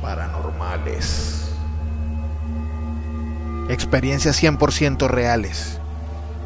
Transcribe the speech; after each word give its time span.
Paranormales. 0.00 1.50
Experiencias 3.68 4.42
100% 4.42 5.08
reales, 5.08 5.80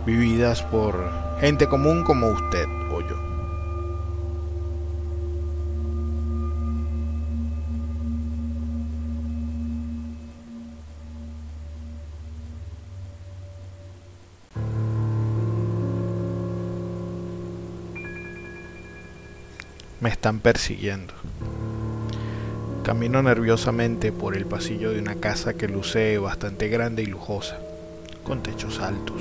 vividas 0.05 0.63
por 0.63 1.11
gente 1.41 1.69
común 1.69 2.05
como 2.05 2.29
usted 2.29 2.67
o 2.93 3.01
yo. 3.01 3.27
Me 20.01 20.11
están 20.11 20.41
persiguiendo. 20.41 21.15
Camino 22.87 23.21
nerviosamente 23.21 24.13
por 24.13 24.37
el 24.37 24.47
pasillo 24.47 24.93
de 24.93 25.01
una 25.01 25.17
casa 25.17 25.55
que 25.55 25.67
luce 25.67 26.19
bastante 26.19 26.69
grande 26.69 27.03
y 27.03 27.07
lujosa, 27.07 27.59
con 28.23 28.45
techos 28.45 28.79
altos. 28.79 29.21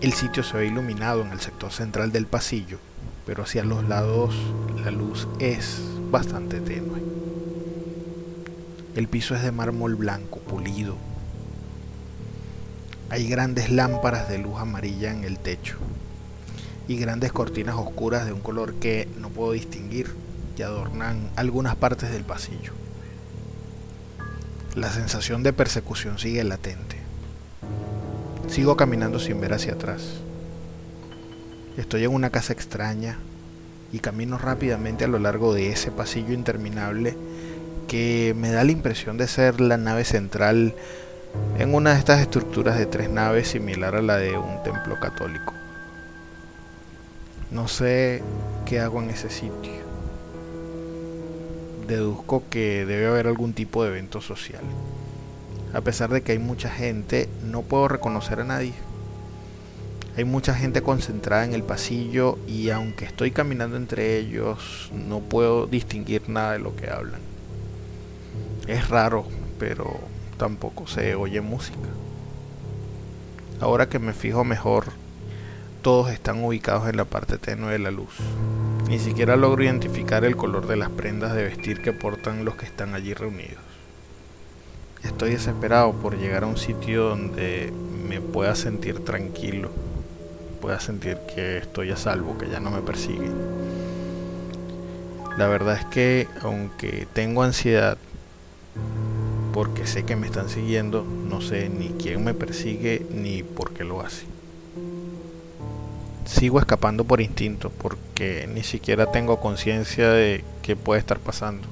El 0.00 0.14
sitio 0.14 0.42
se 0.42 0.56
ve 0.56 0.68
iluminado 0.68 1.20
en 1.20 1.32
el 1.32 1.40
sector 1.40 1.72
central 1.72 2.10
del 2.10 2.26
pasillo, 2.26 2.78
pero 3.26 3.42
hacia 3.42 3.64
los 3.64 3.86
lados 3.86 4.34
la 4.82 4.90
luz 4.90 5.28
es 5.38 5.82
bastante 6.10 6.58
tenue. 6.62 7.02
El 8.94 9.06
piso 9.06 9.34
es 9.34 9.42
de 9.42 9.52
mármol 9.52 9.94
blanco, 9.94 10.38
pulido. 10.38 10.96
Hay 13.10 13.28
grandes 13.28 13.70
lámparas 13.70 14.30
de 14.30 14.38
luz 14.38 14.58
amarilla 14.58 15.12
en 15.12 15.24
el 15.24 15.38
techo 15.38 15.76
y 16.88 16.96
grandes 16.96 17.30
cortinas 17.30 17.74
oscuras 17.74 18.24
de 18.24 18.32
un 18.32 18.40
color 18.40 18.76
que 18.76 19.06
no 19.18 19.28
puedo 19.28 19.52
distinguir 19.52 20.24
que 20.56 20.64
adornan 20.64 21.30
algunas 21.36 21.76
partes 21.76 22.10
del 22.10 22.24
pasillo. 22.24 22.72
La 24.74 24.90
sensación 24.90 25.42
de 25.42 25.52
persecución 25.52 26.18
sigue 26.18 26.42
latente. 26.42 26.96
Sigo 28.48 28.76
caminando 28.76 29.20
sin 29.20 29.40
ver 29.40 29.52
hacia 29.52 29.74
atrás. 29.74 30.20
Estoy 31.76 32.04
en 32.04 32.14
una 32.14 32.30
casa 32.30 32.52
extraña 32.52 33.18
y 33.92 33.98
camino 34.00 34.38
rápidamente 34.38 35.04
a 35.04 35.08
lo 35.08 35.18
largo 35.18 35.54
de 35.54 35.70
ese 35.70 35.90
pasillo 35.90 36.32
interminable 36.32 37.16
que 37.86 38.34
me 38.36 38.50
da 38.50 38.64
la 38.64 38.72
impresión 38.72 39.16
de 39.16 39.28
ser 39.28 39.60
la 39.60 39.76
nave 39.76 40.04
central 40.04 40.74
en 41.58 41.74
una 41.74 41.92
de 41.92 41.98
estas 41.98 42.20
estructuras 42.20 42.78
de 42.78 42.86
tres 42.86 43.10
naves 43.10 43.48
similar 43.48 43.94
a 43.94 44.02
la 44.02 44.16
de 44.16 44.36
un 44.38 44.62
templo 44.62 44.98
católico. 44.98 45.52
No 47.50 47.68
sé 47.68 48.22
qué 48.64 48.80
hago 48.80 49.02
en 49.02 49.10
ese 49.10 49.30
sitio. 49.30 49.85
Deduzco 51.86 52.42
que 52.50 52.84
debe 52.84 53.06
haber 53.06 53.26
algún 53.26 53.52
tipo 53.52 53.82
de 53.82 53.90
evento 53.90 54.20
social. 54.20 54.62
A 55.72 55.80
pesar 55.80 56.10
de 56.10 56.22
que 56.22 56.32
hay 56.32 56.38
mucha 56.38 56.68
gente, 56.68 57.28
no 57.44 57.62
puedo 57.62 57.86
reconocer 57.86 58.40
a 58.40 58.44
nadie. 58.44 58.72
Hay 60.16 60.24
mucha 60.24 60.54
gente 60.54 60.82
concentrada 60.82 61.44
en 61.44 61.52
el 61.52 61.62
pasillo 61.62 62.38
y 62.48 62.70
aunque 62.70 63.04
estoy 63.04 63.30
caminando 63.30 63.76
entre 63.76 64.16
ellos, 64.16 64.90
no 64.92 65.20
puedo 65.20 65.66
distinguir 65.66 66.28
nada 66.28 66.52
de 66.52 66.58
lo 66.58 66.74
que 66.74 66.88
hablan. 66.88 67.20
Es 68.66 68.88
raro, 68.88 69.26
pero 69.58 70.00
tampoco 70.38 70.86
se 70.86 71.14
oye 71.14 71.40
música. 71.40 71.88
Ahora 73.60 73.88
que 73.88 73.98
me 73.98 74.12
fijo 74.12 74.42
mejor, 74.44 74.86
todos 75.82 76.10
están 76.10 76.42
ubicados 76.42 76.88
en 76.88 76.96
la 76.96 77.04
parte 77.04 77.38
tenue 77.38 77.72
de 77.72 77.78
la 77.78 77.90
luz. 77.90 78.14
Ni 78.88 79.00
siquiera 79.00 79.34
logro 79.34 79.64
identificar 79.64 80.24
el 80.24 80.36
color 80.36 80.68
de 80.68 80.76
las 80.76 80.90
prendas 80.90 81.34
de 81.34 81.42
vestir 81.42 81.82
que 81.82 81.92
portan 81.92 82.44
los 82.44 82.54
que 82.54 82.66
están 82.66 82.94
allí 82.94 83.14
reunidos. 83.14 83.64
Estoy 85.02 85.30
desesperado 85.30 85.92
por 85.92 86.16
llegar 86.16 86.44
a 86.44 86.46
un 86.46 86.56
sitio 86.56 87.08
donde 87.08 87.72
me 88.08 88.20
pueda 88.20 88.54
sentir 88.54 89.04
tranquilo, 89.04 89.70
pueda 90.60 90.78
sentir 90.78 91.18
que 91.34 91.58
estoy 91.58 91.90
a 91.90 91.96
salvo, 91.96 92.38
que 92.38 92.48
ya 92.48 92.60
no 92.60 92.70
me 92.70 92.80
persiguen. 92.80 93.34
La 95.36 95.48
verdad 95.48 95.78
es 95.78 95.84
que 95.86 96.28
aunque 96.42 97.08
tengo 97.12 97.42
ansiedad, 97.42 97.98
porque 99.52 99.86
sé 99.88 100.04
que 100.04 100.14
me 100.14 100.26
están 100.28 100.48
siguiendo, 100.48 101.02
no 101.02 101.40
sé 101.40 101.68
ni 101.68 101.88
quién 101.88 102.22
me 102.22 102.34
persigue 102.34 103.04
ni 103.10 103.42
por 103.42 103.72
qué 103.72 103.82
lo 103.82 104.00
hace. 104.00 104.35
Sigo 106.26 106.58
escapando 106.58 107.04
por 107.04 107.20
instinto 107.20 107.70
porque 107.70 108.48
ni 108.52 108.64
siquiera 108.64 109.12
tengo 109.12 109.38
conciencia 109.38 110.10
de 110.10 110.44
qué 110.60 110.74
puede 110.74 110.98
estar 110.98 111.20
pasando. 111.20 111.68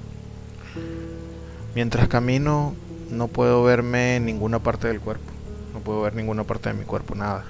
Mientras 1.74 2.06
camino 2.06 2.74
no 3.10 3.26
puedo 3.26 3.64
verme 3.64 4.16
en 4.16 4.24
ninguna 4.24 4.60
parte 4.60 4.86
del 4.86 5.00
cuerpo, 5.00 5.24
no 5.72 5.80
puedo 5.80 6.02
ver 6.02 6.14
ninguna 6.14 6.44
parte 6.44 6.68
de 6.68 6.76
mi 6.76 6.84
cuerpo, 6.84 7.16
nada. 7.16 7.44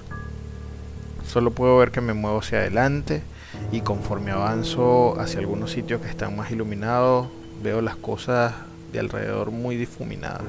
Solo 1.27 1.51
puedo 1.51 1.77
ver 1.77 1.91
que 1.91 2.01
me 2.01 2.15
muevo 2.15 2.39
hacia 2.39 2.59
adelante 2.61 3.23
y 3.71 3.83
conforme 3.83 4.31
avanzo 4.31 5.21
hacia 5.21 5.41
algunos 5.41 5.73
sitios 5.73 6.01
que 6.01 6.09
están 6.09 6.35
más 6.35 6.51
iluminados, 6.51 7.29
veo 7.63 7.83
las 7.83 7.97
cosas 7.97 8.55
de 8.93 9.01
alrededor 9.01 9.51
muy 9.51 9.77
difuminadas. 9.77 10.43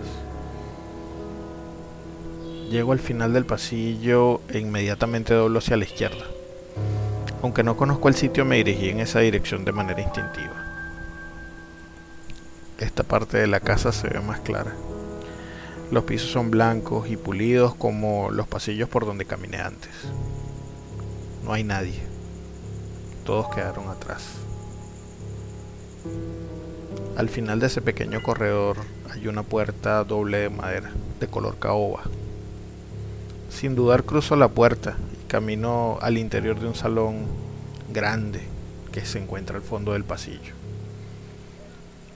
Llego 2.70 2.94
al 2.94 3.00
final 3.00 3.34
del 3.34 3.46
pasillo 3.46 4.40
e 4.48 4.60
inmediatamente 4.60 5.34
doblo 5.34 5.60
hacia 5.60 5.76
la 5.76 5.84
izquierda. 5.84 6.35
Aunque 7.46 7.62
no 7.62 7.78
conozco 7.78 8.10
el 8.10 8.16
sitio, 8.16 8.44
me 8.44 8.56
dirigí 8.56 8.90
en 8.90 9.02
esa 9.02 9.20
dirección 9.20 9.66
de 9.66 9.72
manera 9.72 10.02
instintiva. 10.02 10.66
Esta 12.80 13.04
parte 13.04 13.38
de 13.38 13.46
la 13.46 13.60
casa 13.60 13.92
se 13.92 14.08
ve 14.08 14.20
más 14.20 14.40
clara. 14.40 14.74
Los 15.92 16.06
pisos 16.06 16.32
son 16.32 16.50
blancos 16.50 17.08
y 17.08 17.18
pulidos 17.18 17.76
como 17.76 18.32
los 18.32 18.48
pasillos 18.48 18.90
por 18.90 19.06
donde 19.06 19.26
caminé 19.26 19.58
antes. 19.58 19.92
No 21.44 21.54
hay 21.54 21.64
nadie. 21.64 22.02
Todos 23.26 23.54
quedaron 23.54 23.90
atrás. 23.90 24.24
Al 27.16 27.30
final 27.30 27.60
de 27.60 27.68
ese 27.68 27.82
pequeño 27.84 28.24
corredor 28.24 28.78
hay 29.14 29.28
una 29.28 29.44
puerta 29.44 30.04
doble 30.04 30.40
de 30.40 30.50
madera, 30.50 30.90
de 31.20 31.28
color 31.28 31.60
caoba. 31.60 32.06
Sin 33.52 33.76
dudar 33.76 34.04
cruzo 34.04 34.36
la 34.36 34.48
puerta 34.48 34.98
camino 35.36 35.98
al 36.02 36.18
interior 36.18 36.58
de 36.62 36.66
un 36.66 36.76
salón 36.76 37.26
grande 37.92 38.40
que 38.94 39.02
se 39.06 39.20
encuentra 39.20 39.58
al 39.58 39.64
fondo 39.64 39.92
del 39.92 40.06
pasillo. 40.06 40.54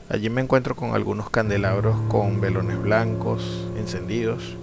Allí 0.08 0.30
me 0.30 0.40
encuentro 0.40 0.74
con 0.74 0.96
algunos 0.96 1.30
candelabros 1.30 2.00
con 2.08 2.40
velones 2.40 2.82
blancos 2.82 3.68
encendidos 3.76 4.56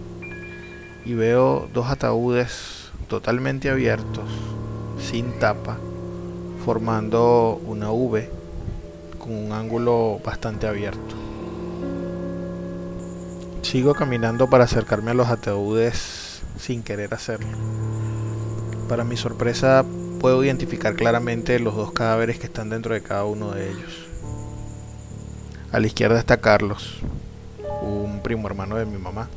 y 1.04 1.12
veo 1.12 1.68
dos 1.74 1.90
ataúdes 1.90 2.92
totalmente 3.08 3.68
abiertos, 3.68 4.24
sin 4.98 5.38
tapa, 5.38 5.76
formando 6.64 7.60
una 7.66 7.90
V 7.90 8.30
con 9.18 9.34
un 9.34 9.52
ángulo 9.52 10.18
bastante 10.24 10.66
abierto. 10.66 11.14
Sigo 13.60 13.92
caminando 13.92 14.48
para 14.48 14.64
acercarme 14.64 15.10
a 15.10 15.14
los 15.14 15.28
ataúdes 15.28 16.40
sin 16.58 16.82
querer 16.82 17.12
hacerlo. 17.12 17.85
Para 18.88 19.02
mi 19.02 19.16
sorpresa 19.16 19.84
puedo 20.20 20.44
identificar 20.44 20.94
claramente 20.94 21.58
los 21.58 21.74
dos 21.74 21.90
cadáveres 21.90 22.38
que 22.38 22.46
están 22.46 22.70
dentro 22.70 22.94
de 22.94 23.02
cada 23.02 23.24
uno 23.24 23.50
de 23.50 23.70
ellos. 23.70 24.06
A 25.72 25.80
la 25.80 25.88
izquierda 25.88 26.20
está 26.20 26.36
Carlos, 26.36 27.00
un 27.82 28.20
primo 28.22 28.46
hermano 28.46 28.76
de 28.76 28.86
mi 28.86 28.96
mamá. 28.96 29.28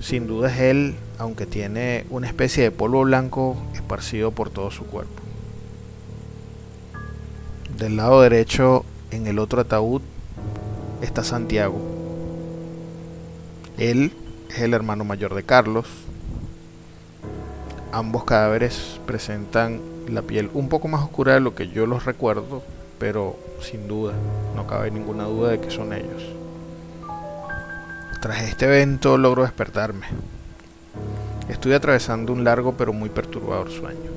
Sin 0.00 0.26
duda 0.26 0.50
es 0.50 0.60
él, 0.60 0.96
aunque 1.18 1.44
tiene 1.44 2.06
una 2.08 2.26
especie 2.26 2.62
de 2.62 2.70
polvo 2.70 3.02
blanco 3.02 3.56
esparcido 3.74 4.30
por 4.30 4.48
todo 4.48 4.70
su 4.70 4.84
cuerpo. 4.86 5.22
Del 7.76 7.96
lado 7.96 8.22
derecho, 8.22 8.84
en 9.10 9.26
el 9.26 9.38
otro 9.38 9.60
ataúd, 9.60 10.00
está 11.02 11.22
Santiago. 11.22 11.78
Él 13.76 14.12
es 14.48 14.60
el 14.60 14.72
hermano 14.72 15.04
mayor 15.04 15.34
de 15.34 15.42
Carlos. 15.42 15.86
Ambos 17.94 18.24
cadáveres 18.24 18.98
presentan 19.06 19.80
la 20.08 20.22
piel 20.22 20.50
un 20.52 20.68
poco 20.68 20.88
más 20.88 21.04
oscura 21.04 21.34
de 21.34 21.40
lo 21.40 21.54
que 21.54 21.68
yo 21.68 21.86
los 21.86 22.04
recuerdo, 22.04 22.64
pero 22.98 23.38
sin 23.60 23.86
duda, 23.86 24.14
no 24.56 24.66
cabe 24.66 24.90
ninguna 24.90 25.22
duda 25.22 25.52
de 25.52 25.60
que 25.60 25.70
son 25.70 25.92
ellos. 25.92 26.24
Tras 28.20 28.42
este 28.42 28.64
evento 28.64 29.16
logro 29.16 29.44
despertarme. 29.44 30.08
Estoy 31.48 31.74
atravesando 31.74 32.32
un 32.32 32.42
largo 32.42 32.74
pero 32.76 32.92
muy 32.92 33.10
perturbador 33.10 33.70
sueño. 33.70 34.10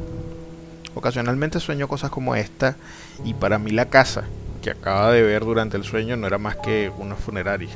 Ocasionalmente 0.96 1.60
sueño 1.60 1.88
cosas 1.88 2.10
como 2.10 2.34
esta 2.34 2.78
y 3.24 3.36
para 3.36 3.60
mí 3.60 3.70
la 3.70 3.86
casa 3.86 4.24
que 4.64 4.72
acaba 4.72 5.12
de 5.12 5.22
ver 5.22 5.46
durante 5.46 5.78
el 5.78 5.84
sueño 5.84 6.18
no 6.18 6.26
era 6.26 6.40
más 6.40 6.56
que 6.56 6.92
una 6.98 7.14
funeraria. 7.14 7.76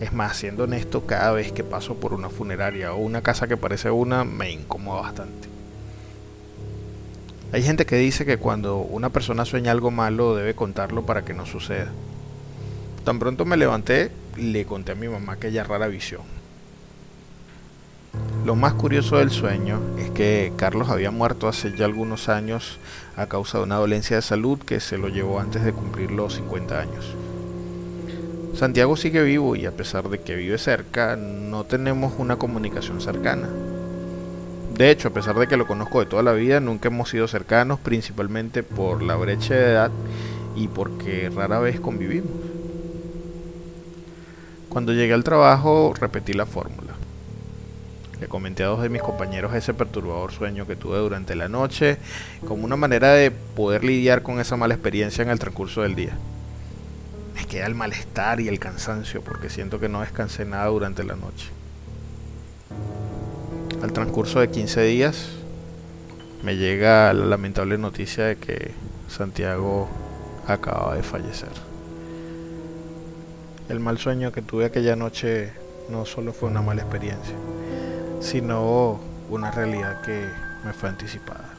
Es 0.00 0.12
más, 0.12 0.36
siendo 0.36 0.64
honesto, 0.64 1.06
cada 1.06 1.32
vez 1.32 1.52
que 1.52 1.64
paso 1.64 1.94
por 1.94 2.14
una 2.14 2.28
funeraria 2.28 2.92
o 2.92 2.98
una 2.98 3.22
casa 3.22 3.46
que 3.46 3.56
parece 3.56 3.90
una, 3.90 4.24
me 4.24 4.50
incomoda 4.50 5.02
bastante. 5.02 5.48
Hay 7.52 7.62
gente 7.62 7.86
que 7.86 7.96
dice 7.96 8.26
que 8.26 8.38
cuando 8.38 8.78
una 8.78 9.10
persona 9.10 9.44
sueña 9.44 9.70
algo 9.70 9.92
malo 9.92 10.34
debe 10.34 10.54
contarlo 10.54 11.06
para 11.06 11.24
que 11.24 11.34
no 11.34 11.46
suceda. 11.46 11.92
Tan 13.04 13.20
pronto 13.20 13.44
me 13.44 13.56
levanté, 13.56 14.10
le 14.36 14.64
conté 14.64 14.92
a 14.92 14.96
mi 14.96 15.06
mamá 15.06 15.34
aquella 15.34 15.62
rara 15.62 15.86
visión. 15.86 16.22
Lo 18.44 18.56
más 18.56 18.74
curioso 18.74 19.18
del 19.18 19.30
sueño 19.30 19.80
es 19.98 20.10
que 20.10 20.52
Carlos 20.56 20.88
había 20.88 21.10
muerto 21.10 21.46
hace 21.46 21.76
ya 21.76 21.84
algunos 21.84 22.28
años 22.28 22.78
a 23.16 23.26
causa 23.26 23.58
de 23.58 23.64
una 23.64 23.76
dolencia 23.76 24.16
de 24.16 24.22
salud 24.22 24.58
que 24.58 24.80
se 24.80 24.98
lo 24.98 25.08
llevó 25.08 25.38
antes 25.38 25.64
de 25.64 25.72
cumplir 25.72 26.10
los 26.10 26.34
50 26.34 26.80
años. 26.80 27.14
Santiago 28.54 28.96
sigue 28.96 29.22
vivo 29.22 29.56
y 29.56 29.66
a 29.66 29.72
pesar 29.72 30.08
de 30.08 30.20
que 30.20 30.36
vive 30.36 30.58
cerca, 30.58 31.16
no 31.16 31.64
tenemos 31.64 32.14
una 32.18 32.36
comunicación 32.36 33.00
cercana. 33.00 33.48
De 34.76 34.90
hecho, 34.90 35.08
a 35.08 35.12
pesar 35.12 35.36
de 35.36 35.48
que 35.48 35.56
lo 35.56 35.66
conozco 35.66 35.98
de 35.98 36.06
toda 36.06 36.22
la 36.22 36.32
vida, 36.32 36.60
nunca 36.60 36.88
hemos 36.88 37.10
sido 37.10 37.26
cercanos, 37.26 37.80
principalmente 37.80 38.62
por 38.62 39.02
la 39.02 39.16
brecha 39.16 39.54
de 39.54 39.72
edad 39.72 39.90
y 40.54 40.68
porque 40.68 41.30
rara 41.34 41.58
vez 41.58 41.80
convivimos. 41.80 42.30
Cuando 44.68 44.92
llegué 44.92 45.14
al 45.14 45.24
trabajo 45.24 45.92
repetí 45.98 46.32
la 46.32 46.46
fórmula. 46.46 46.94
Le 48.20 48.28
comenté 48.28 48.62
a 48.62 48.68
dos 48.68 48.82
de 48.82 48.88
mis 48.88 49.02
compañeros 49.02 49.52
ese 49.54 49.74
perturbador 49.74 50.30
sueño 50.30 50.64
que 50.66 50.76
tuve 50.76 50.98
durante 50.98 51.34
la 51.34 51.48
noche 51.48 51.98
como 52.46 52.64
una 52.64 52.76
manera 52.76 53.12
de 53.12 53.32
poder 53.32 53.82
lidiar 53.82 54.22
con 54.22 54.38
esa 54.38 54.56
mala 54.56 54.74
experiencia 54.74 55.22
en 55.22 55.30
el 55.30 55.40
transcurso 55.40 55.82
del 55.82 55.96
día. 55.96 56.16
Queda 57.48 57.66
el 57.66 57.74
malestar 57.74 58.40
y 58.40 58.48
el 58.48 58.58
cansancio 58.58 59.22
porque 59.22 59.48
siento 59.48 59.78
que 59.78 59.88
no 59.88 60.00
descansé 60.00 60.44
nada 60.44 60.66
durante 60.66 61.04
la 61.04 61.14
noche. 61.14 61.50
Al 63.82 63.92
transcurso 63.92 64.40
de 64.40 64.50
15 64.50 64.82
días 64.82 65.28
me 66.42 66.56
llega 66.56 67.12
la 67.12 67.26
lamentable 67.26 67.78
noticia 67.78 68.24
de 68.24 68.36
que 68.36 68.72
Santiago 69.08 69.88
acaba 70.46 70.94
de 70.96 71.02
fallecer. 71.02 71.52
El 73.68 73.80
mal 73.80 73.98
sueño 73.98 74.32
que 74.32 74.42
tuve 74.42 74.66
aquella 74.66 74.96
noche 74.96 75.52
no 75.88 76.04
solo 76.04 76.32
fue 76.32 76.50
una 76.50 76.62
mala 76.62 76.82
experiencia, 76.82 77.34
sino 78.20 79.00
una 79.30 79.50
realidad 79.50 80.02
que 80.02 80.26
me 80.64 80.72
fue 80.72 80.88
anticipada. 80.88 81.53